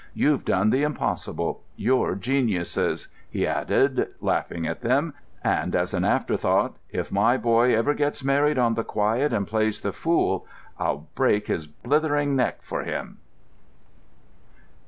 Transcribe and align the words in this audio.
You've 0.15 0.45
done 0.45 0.71
the 0.71 0.81
impossible; 0.81 1.61
you're 1.75 2.15
geniuses," 2.15 3.09
he 3.29 3.45
ended, 3.45 4.07
laughing 4.19 4.65
at 4.65 4.81
them; 4.81 5.13
and, 5.43 5.75
as 5.75 5.93
an 5.93 6.03
afterthought, 6.03 6.75
"If 6.89 7.11
my 7.11 7.37
boy 7.37 7.77
ever 7.77 7.93
gets 7.93 8.23
married 8.23 8.57
on 8.57 8.73
the 8.73 8.83
quiet 8.83 9.31
and 9.31 9.45
plays 9.45 9.81
the 9.81 9.91
fool, 9.91 10.47
I'll 10.79 11.07
break 11.13 11.45
his 11.49 11.67
blethering 11.67 12.35
neck 12.35 12.63
for 12.63 12.81
him!" 12.81 13.19